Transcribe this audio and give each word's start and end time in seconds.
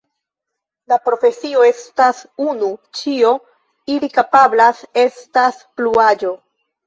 La 0.91 0.95
profesio 1.07 1.65
estas 1.65 2.21
uno, 2.45 2.69
ĉio 3.01 3.33
ili 3.97 4.09
kapablas 4.15 4.81
estas 5.03 5.61
pluaĵo. 5.81 6.35